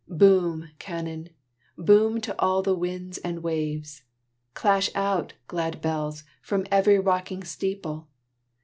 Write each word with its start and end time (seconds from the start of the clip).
Boom, 0.09 0.69
cannon, 0.79 1.29
boom 1.77 2.19
to 2.21 2.35
all 2.41 2.63
the 2.63 2.73
winds 2.73 3.19
and 3.19 3.43
waves! 3.43 4.01
Clash 4.55 4.89
out, 4.95 5.33
glad 5.47 5.79
bells, 5.79 6.23
from 6.41 6.65
every 6.71 6.97
rocking 6.97 7.43
steeple! 7.43 8.07